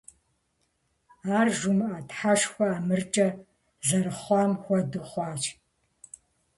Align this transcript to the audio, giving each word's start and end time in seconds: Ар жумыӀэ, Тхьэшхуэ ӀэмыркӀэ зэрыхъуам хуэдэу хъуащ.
Ар 1.37 1.47
жумыӀэ, 1.57 1.99
Тхьэшхуэ 2.07 2.65
ӀэмыркӀэ 2.71 3.27
зэрыхъуам 3.87 4.51
хуэдэу 4.61 5.05
хъуащ. 5.09 5.43